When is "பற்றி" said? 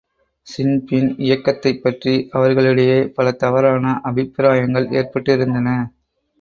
1.83-2.13